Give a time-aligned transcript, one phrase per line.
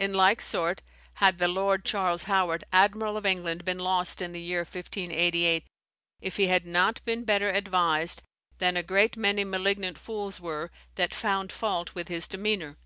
[0.00, 0.82] In like sort
[1.18, 5.64] had the Lord Charles Howard, admiral of England, been lost in the year 1588,
[6.20, 8.24] if he had not been better advised,
[8.58, 12.76] than a great many malignant fools were, that found fault with his demeanour.